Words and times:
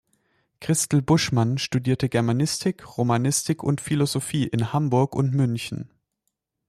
Christel 0.61 1.03
Buschmann 1.03 1.59
studierte 1.59 2.09
Germanistik, 2.09 2.97
Romanistik 2.97 3.61
und 3.61 3.81
Philosophie 3.81 4.47
in 4.47 4.73
Hamburg 4.73 5.15
und 5.15 5.31
München. 5.35 5.91